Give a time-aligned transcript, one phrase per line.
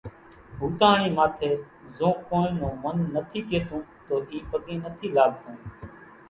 [0.59, 1.49] ھوتاۿڻي ماٿي
[1.95, 5.55] زو ڪونئين نون من نٿي ڪيتون تو اِي پڳين نٿي لاڳتون